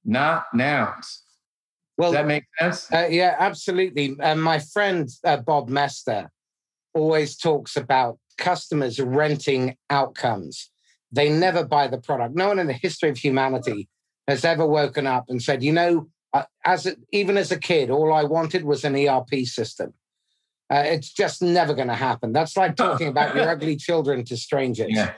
[0.04, 1.21] not nouns.
[2.02, 2.92] Well, Does that makes sense?
[2.92, 4.16] Uh, yeah, absolutely.
[4.20, 6.32] And uh, my friend uh, Bob Mester
[6.96, 10.72] always talks about customers renting outcomes.
[11.12, 12.34] They never buy the product.
[12.36, 13.88] No one in the history of humanity
[14.28, 17.92] has ever woken up and said, you know, uh, as a, even as a kid,
[17.92, 19.94] all I wanted was an ERP system.
[20.74, 22.34] Uh, it's just never going to happen.
[22.34, 24.90] That's like talking about your ugly children to strangers.
[24.90, 25.14] Yeah.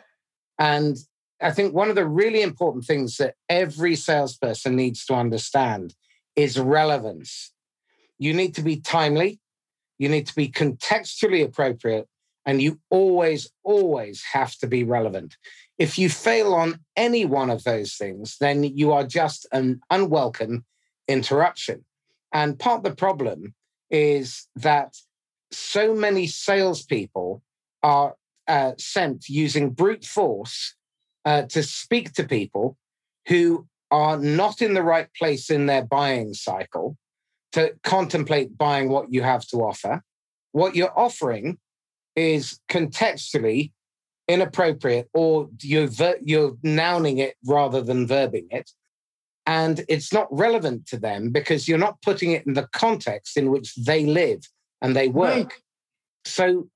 [0.59, 0.97] And
[1.41, 5.95] I think one of the really important things that every salesperson needs to understand
[6.35, 7.51] is relevance.
[8.17, 9.39] You need to be timely,
[9.97, 12.07] you need to be contextually appropriate,
[12.45, 15.37] and you always, always have to be relevant.
[15.77, 20.65] If you fail on any one of those things, then you are just an unwelcome
[21.07, 21.85] interruption.
[22.31, 23.53] And part of the problem
[23.89, 24.95] is that
[25.51, 27.43] so many salespeople
[27.81, 28.15] are
[28.47, 30.75] uh, sent using brute force
[31.25, 32.77] uh, to speak to people
[33.27, 36.97] who are not in the right place in their buying cycle
[37.53, 40.01] to contemplate buying what you have to offer.
[40.51, 41.59] What you're offering
[42.15, 43.71] is contextually
[44.27, 48.71] inappropriate or you're, ver- you're nouning it rather than verbing it.
[49.45, 53.51] And it's not relevant to them because you're not putting it in the context in
[53.51, 54.47] which they live
[54.81, 55.35] and they work.
[55.35, 55.53] Right.
[56.25, 56.69] So,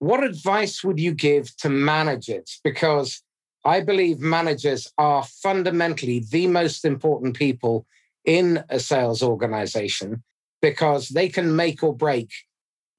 [0.00, 2.60] what advice would you give to managers?
[2.64, 3.22] Because
[3.68, 7.86] I believe managers are fundamentally the most important people
[8.24, 10.22] in a sales organization
[10.62, 12.30] because they can make or break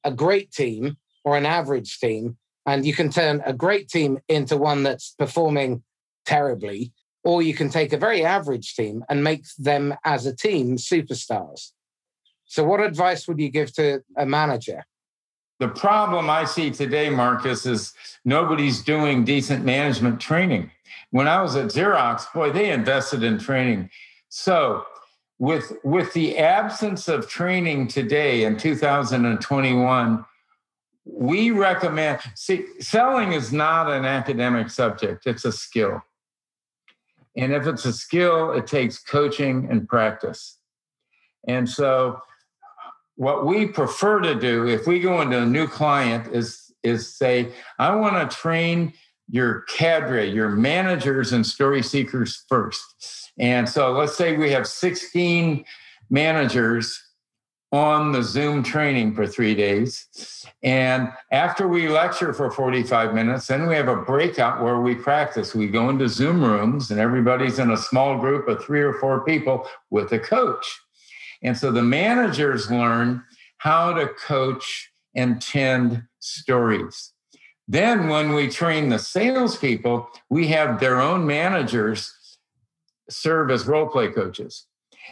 [0.03, 2.37] a great team or an average team.
[2.67, 5.81] And you can turn a great team into one that's performing
[6.27, 10.77] terribly, or you can take a very average team and make them as a team
[10.77, 11.71] superstars.
[12.45, 14.85] So, what advice would you give to a manager?
[15.59, 17.93] The problem I see today, Marcus, is
[18.23, 20.71] nobody's doing decent management training.
[21.11, 23.89] When I was at Xerox, boy, they invested in training.
[24.29, 24.85] So,
[25.37, 30.25] with with the absence of training today in 2021,
[31.05, 36.01] we recommend see selling is not an academic subject, it's a skill.
[37.35, 40.57] And if it's a skill, it takes coaching and practice.
[41.47, 42.21] And so
[43.19, 47.51] what we prefer to do if we go into a new client is is say
[47.77, 48.93] i want to train
[49.29, 52.81] your cadre your managers and story seekers first.
[53.37, 55.63] And so let's say we have 16
[56.09, 57.01] managers
[57.71, 60.07] on the zoom training for three days.
[60.63, 65.53] And after we lecture for 45 minutes then we have a breakout where we practice.
[65.53, 69.23] We go into zoom rooms and everybody's in a small group of three or four
[69.25, 70.65] people with a coach
[71.41, 73.23] and so the managers learn
[73.57, 77.13] how to coach and tend stories.
[77.67, 82.11] Then, when we train the salespeople, we have their own managers
[83.09, 84.65] serve as role play coaches.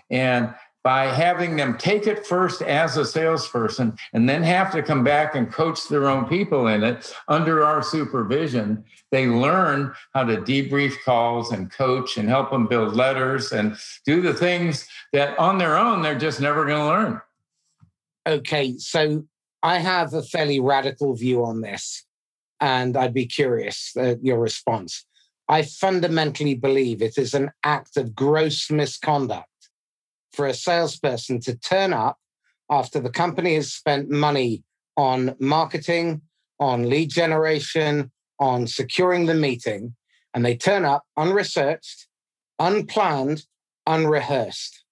[0.09, 0.53] And
[0.87, 5.35] by having them take it first as a salesperson and then have to come back
[5.35, 8.81] and coach their own people in it under our supervision,
[9.11, 13.75] they learn how to debrief calls and coach and help them build letters and
[14.05, 17.21] do the things that on their own they're just never going to learn.
[18.25, 19.25] Okay, so
[19.61, 22.05] I have a fairly radical view on this
[22.61, 25.05] and I'd be curious uh, your response.
[25.49, 29.49] I fundamentally believe it is an act of gross misconduct
[30.37, 32.17] for a salesperson to turn up
[32.69, 34.63] after the company has spent money
[34.95, 36.21] on marketing,
[36.59, 39.95] on lead generation, on securing the meeting,
[40.35, 42.07] and they turn up unresearched,
[42.59, 43.45] unplanned,
[43.87, 44.83] unrehearsed,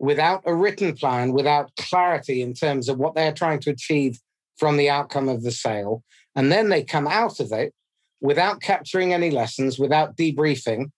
[0.00, 4.18] without a written plan, without clarity in terms of what they're trying to achieve
[4.56, 6.02] from the outcome of the sale.
[6.34, 7.72] And then they come out of it
[8.20, 10.90] without capturing any lessons, without debriefing.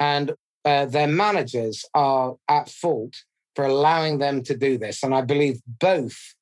[0.00, 0.34] And
[0.66, 3.14] uh, their managers are at fault
[3.54, 5.02] for allowing them to do this.
[5.02, 6.34] And I believe both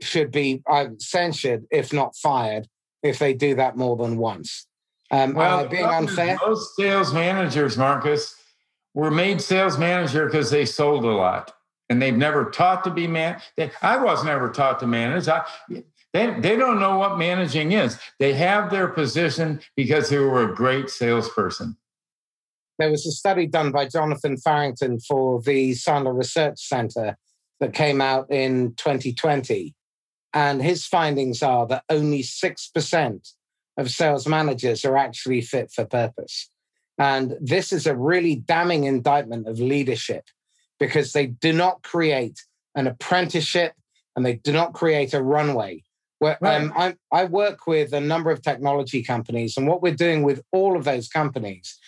[0.00, 2.66] should be uh, censured, if not fired,
[3.02, 4.66] if they do that more than once.
[5.10, 6.38] Um, well, being unfair?
[6.46, 8.34] Most sales managers, Marcus,
[8.94, 11.54] were made sales manager because they sold a lot
[11.88, 13.40] and they've never taught to be man.
[13.56, 15.28] They, I was never taught to manage.
[15.28, 15.44] I,
[16.12, 17.98] they, they don't know what managing is.
[18.18, 21.76] They have their position because they were a great salesperson.
[22.78, 27.16] There was a study done by Jonathan Farrington for the Sandler Research Center
[27.60, 29.74] that came out in 2020.
[30.32, 33.32] And his findings are that only 6%
[33.78, 36.50] of sales managers are actually fit for purpose.
[36.98, 40.24] And this is a really damning indictment of leadership
[40.78, 42.40] because they do not create
[42.74, 43.72] an apprenticeship
[44.16, 45.82] and they do not create a runway
[46.18, 46.60] Where, right.
[46.60, 50.42] um, I, I work with a number of technology companies, and what we're doing with
[50.52, 51.78] all of those companies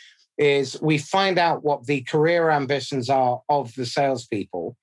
[0.40, 4.74] is we find out what the career ambitions are of the salespeople,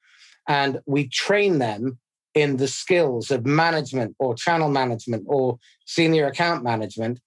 [0.48, 1.98] and we train them
[2.36, 7.20] in the skills of management or channel management or senior account management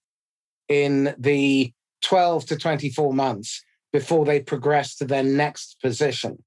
[0.69, 1.73] in the
[2.03, 3.61] 12 to 24 months
[3.91, 6.41] before they progress to their next position.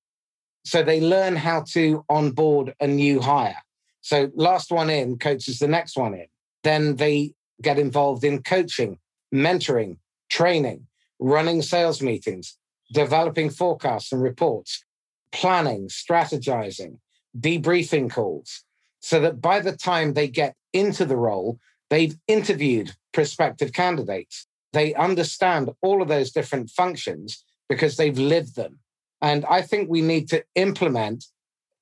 [0.65, 3.61] So they learn how to onboard a new hire.
[4.01, 6.27] So last one in coaches the next one in.
[6.63, 8.99] Then they get involved in coaching,
[9.35, 9.99] mentoring,
[10.31, 10.87] training,
[11.19, 12.59] running sales meetings,
[12.93, 14.85] developing forecasts and reports,
[15.33, 16.99] planning, strategizing,
[17.39, 18.65] debriefing calls,
[19.01, 21.59] so that by the time they get into the role,
[21.91, 24.47] they've interviewed prospective candidates.
[24.73, 28.81] They understand all of those different functions because they've lived them.
[29.23, 31.25] And I think we need to implement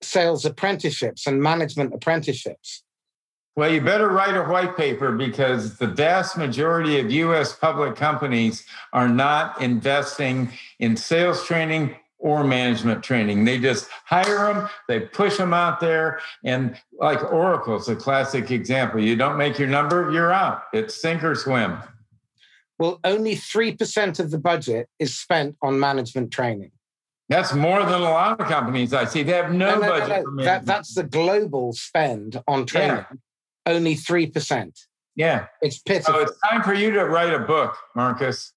[0.04, 2.82] sales apprenticeships and management apprenticeships?
[3.54, 8.64] Well, you better write a white paper because the vast majority of US public companies
[8.94, 13.44] are not investing in sales training or management training.
[13.44, 16.20] They just hire them, they push them out there.
[16.44, 19.02] And like Oracle is a classic example.
[19.02, 20.62] You don't make your number, you're out.
[20.72, 21.78] It's sink or swim.
[22.78, 26.70] Well, only 3% of the budget is spent on management training.
[27.28, 29.22] That's more than a lot of companies I see.
[29.22, 30.24] They have no, no, no budget.
[30.32, 32.96] No, that, that's the global spend on training.
[32.96, 33.16] Yeah.
[33.66, 34.72] Only 3%.
[35.14, 35.46] Yeah.
[35.60, 36.14] It's pitiful.
[36.14, 38.52] So it's time for you to write a book, Marcus.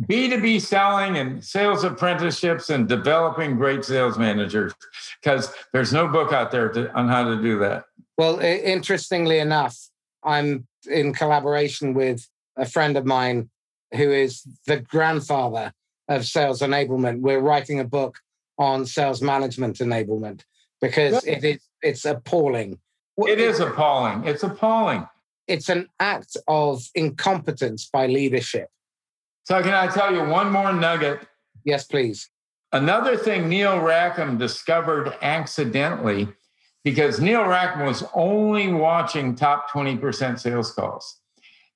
[0.00, 4.74] B2B selling and sales apprenticeships and developing great sales managers,
[5.22, 7.84] because there's no book out there to, on how to do that.
[8.18, 9.78] Well, interestingly enough,
[10.24, 12.26] I'm in collaboration with
[12.56, 13.50] a friend of mine
[13.94, 15.72] who is the grandfather
[16.08, 17.20] of sales enablement.
[17.20, 18.18] We're writing a book
[18.58, 20.42] on sales management enablement
[20.80, 22.78] because it is it's appalling.
[23.18, 24.24] It is appalling.
[24.24, 25.06] It's appalling.
[25.46, 28.68] It's an act of incompetence by leadership.
[29.44, 31.20] So can I tell you one more nugget?
[31.64, 32.30] Yes, please.
[32.72, 36.28] Another thing Neil Rackham discovered accidentally
[36.82, 41.20] because Neil Rackham was only watching top 20% sales calls.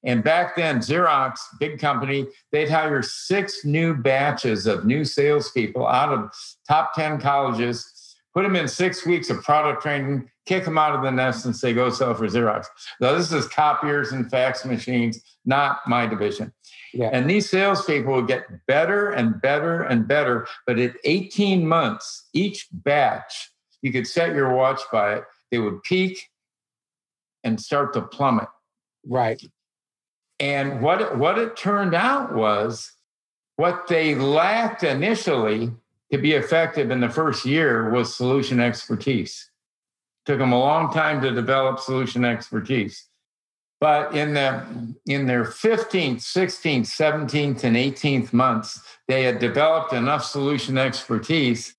[0.04, 6.12] And back then, Xerox, big company, they'd hire six new batches of new salespeople out
[6.12, 6.30] of
[6.68, 7.92] top 10 colleges,
[8.38, 11.56] put them in six weeks of product training, kick them out of the nest and
[11.56, 12.66] say, go sell for Xerox.
[13.00, 16.52] Now, this is copiers and fax machines, not my division.
[16.94, 17.10] Yeah.
[17.12, 20.46] And these salespeople would get better and better and better.
[20.68, 23.50] But at 18 months, each batch,
[23.82, 26.22] you could set your watch by it, they would peak
[27.42, 28.46] and start to plummet.
[29.04, 29.42] Right.
[30.38, 32.92] And what it, what it turned out was
[33.56, 35.72] what they lacked initially
[36.12, 39.50] to be effective in the first year was solution expertise.
[40.26, 43.06] Took them a long time to develop solution expertise.
[43.80, 44.64] But in the
[45.06, 51.76] in their 15th, 16th, 17th, and 18th months, they had developed enough solution expertise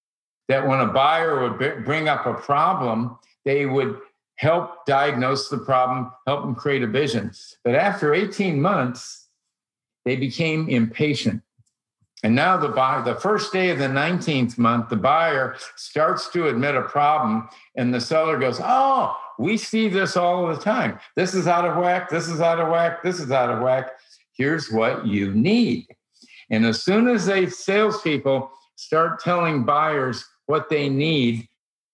[0.47, 3.99] that when a buyer would bring up a problem, they would
[4.35, 7.31] help diagnose the problem, help them create a vision.
[7.65, 9.27] But after 18 months,
[10.05, 11.41] they became impatient.
[12.23, 16.47] And now the buyer, the first day of the 19th month, the buyer starts to
[16.47, 20.99] admit a problem, and the seller goes, Oh, we see this all the time.
[21.15, 22.09] This is out of whack.
[22.09, 23.01] This is out of whack.
[23.01, 23.91] This is out of whack.
[24.33, 25.87] Here's what you need.
[26.49, 31.47] And as soon as they salespeople start telling buyers what they need,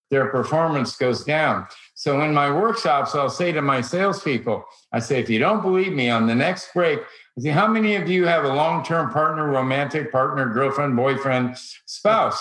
[0.09, 1.67] their performance goes down.
[2.06, 5.91] So in my workshops, I'll say to my salespeople, I say, if you don't believe
[5.91, 9.49] me, on the next break, I say, how many of you have a long-term partner,
[9.49, 12.39] romantic partner, girlfriend, boyfriend, spouse?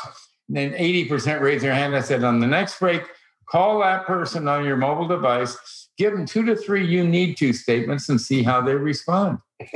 [0.48, 1.96] And then 80% raise their hand.
[1.96, 3.04] I said, on the next break,
[3.46, 7.52] call that person on your mobile device, give them two to three you need to
[7.52, 9.38] statements and see how they respond.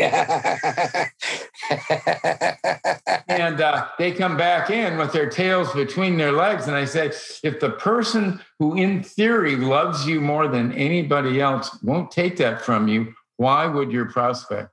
[3.29, 6.67] and uh, they come back in with their tails between their legs.
[6.67, 7.13] And I say,
[7.43, 12.63] if the person who, in theory, loves you more than anybody else won't take that
[12.63, 14.71] from you, why would your prospect?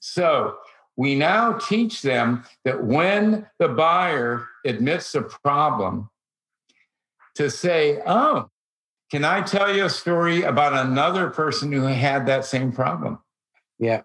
[0.00, 0.56] So
[0.96, 6.10] we now teach them that when the buyer admits a problem,
[7.36, 8.50] to say, oh,
[9.10, 13.18] can I tell you a story about another person who had that same problem?
[13.78, 14.02] Yeah.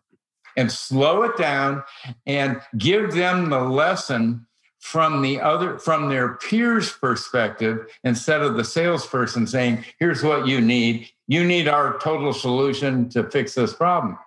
[0.55, 1.84] And slow it down
[2.25, 4.45] and give them the lesson
[4.82, 10.59] from the other from their peers perspective instead of the salesperson saying here's what you
[10.59, 14.17] need you need our total solution to fix this problem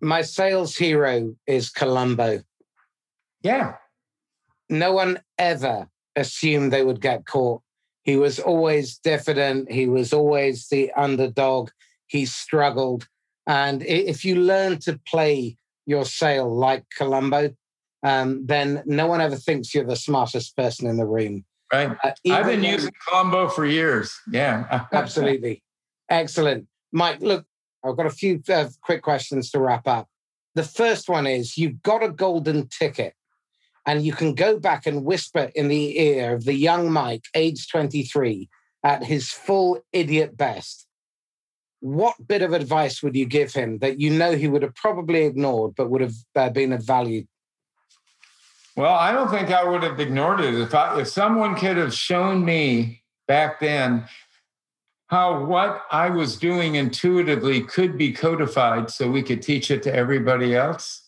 [0.00, 2.42] my sales hero is columbo
[3.42, 3.76] yeah
[4.68, 7.62] no one ever assumed they would get caught
[8.08, 9.70] he was always diffident.
[9.70, 11.68] He was always the underdog.
[12.06, 13.06] He struggled.
[13.46, 17.50] And if you learn to play your sail like Columbo,
[18.02, 21.44] um, then no one ever thinks you're the smartest person in the room.
[21.70, 21.94] Right.
[22.02, 24.18] Uh, I've been when, using Columbo for years.
[24.32, 24.86] Yeah.
[24.94, 25.62] absolutely.
[26.08, 26.66] Excellent.
[26.90, 27.44] Mike, look,
[27.84, 30.08] I've got a few uh, quick questions to wrap up.
[30.54, 33.12] The first one is you've got a golden ticket
[33.88, 37.68] and you can go back and whisper in the ear of the young Mike, age
[37.70, 38.46] 23,
[38.84, 40.86] at his full idiot best.
[41.80, 45.24] What bit of advice would you give him that you know he would have probably
[45.24, 47.24] ignored, but would have uh, been of value?
[48.76, 50.54] Well, I don't think I would have ignored it.
[50.54, 54.06] If, I, if someone could have shown me back then
[55.06, 59.94] how what I was doing intuitively could be codified so we could teach it to
[59.94, 61.07] everybody else,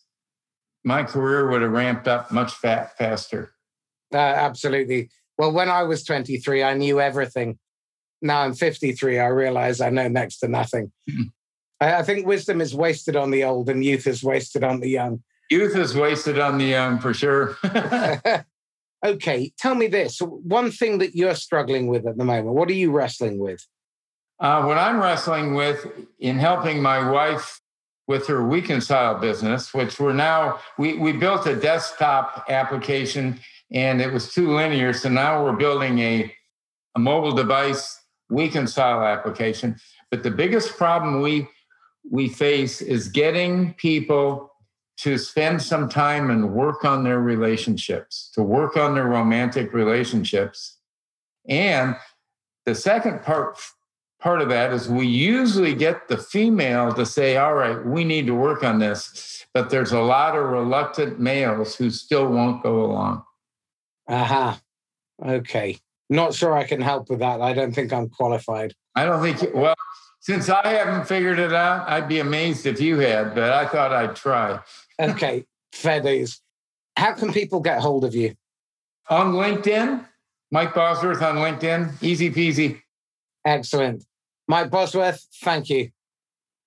[0.84, 3.52] my career would have ramped up much fat, faster.
[4.12, 5.10] Uh, absolutely.
[5.38, 7.58] Well, when I was 23, I knew everything.
[8.22, 10.92] Now I'm 53, I realize I know next to nothing.
[11.08, 11.22] Mm-hmm.
[11.80, 14.88] I, I think wisdom is wasted on the old and youth is wasted on the
[14.88, 15.22] young.
[15.50, 17.56] Youth is wasted on the young for sure.
[19.04, 22.74] okay, tell me this one thing that you're struggling with at the moment, what are
[22.74, 23.66] you wrestling with?
[24.38, 25.86] Uh, what I'm wrestling with
[26.18, 27.59] in helping my wife
[28.10, 33.38] with her Weconcile business, which we're now, we, we built a desktop application
[33.70, 34.92] and it was too linear.
[34.92, 36.34] So now we're building a,
[36.96, 39.76] a mobile device Weconcile application.
[40.10, 41.46] But the biggest problem we,
[42.10, 44.56] we face is getting people
[44.96, 50.78] to spend some time and work on their relationships, to work on their romantic relationships.
[51.48, 51.94] And
[52.66, 53.56] the second part
[54.20, 58.26] part of that is we usually get the female to say, all right, we need
[58.26, 59.44] to work on this.
[59.52, 63.24] But there's a lot of reluctant males who still won't go along.
[64.08, 64.60] Aha.
[65.20, 65.32] Uh-huh.
[65.32, 65.78] Okay.
[66.08, 67.40] Not sure I can help with that.
[67.40, 68.74] I don't think I'm qualified.
[68.94, 69.74] I don't think, well,
[70.20, 73.92] since I haven't figured it out, I'd be amazed if you had, but I thought
[73.92, 74.60] I'd try.
[75.00, 75.44] okay.
[75.72, 76.40] Fair days.
[76.96, 78.34] How can people get hold of you?
[79.08, 80.04] On LinkedIn,
[80.50, 82.02] Mike Bosworth on LinkedIn.
[82.02, 82.82] Easy peasy.
[83.44, 84.04] Excellent.
[84.50, 85.90] Mike Bosworth, thank you.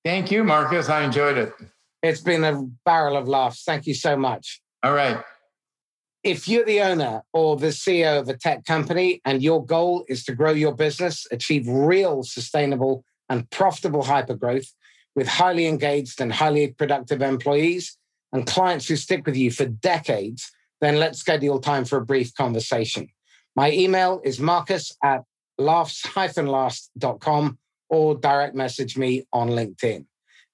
[0.06, 0.88] Thank you, Marcus.
[0.88, 1.52] I enjoyed it.
[2.02, 3.66] It's been a barrel of laughs.
[3.66, 4.62] Thank you so much.
[4.84, 5.22] All right.
[6.24, 10.24] If you're the owner or the CEO of a tech company and your goal is
[10.24, 14.68] to grow your business, achieve real sustainable and profitable hypergrowth
[15.14, 17.98] with highly engaged and highly productive employees
[18.32, 22.34] and clients who stick with you for decades, then let's schedule time for a brief
[22.34, 23.10] conversation.
[23.58, 25.26] My email is marcus at
[25.58, 27.58] laughs-last.com
[27.94, 30.04] or direct message me on LinkedIn.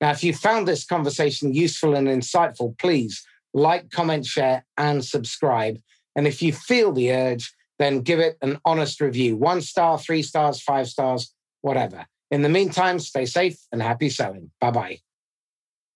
[0.01, 5.79] Now, if you found this conversation useful and insightful, please like, comment, share, and subscribe.
[6.15, 10.21] And if you feel the urge, then give it an honest review one star, three
[10.21, 12.05] stars, five stars, whatever.
[12.29, 14.51] In the meantime, stay safe and happy selling.
[14.59, 14.99] Bye bye.